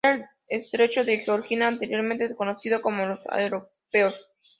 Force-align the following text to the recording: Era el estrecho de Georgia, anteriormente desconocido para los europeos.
Era 0.03 0.15
el 0.15 0.29
estrecho 0.47 1.03
de 1.03 1.19
Georgia, 1.19 1.67
anteriormente 1.67 2.27
desconocido 2.27 2.81
para 2.81 3.05
los 3.09 3.19
europeos. 3.39 4.15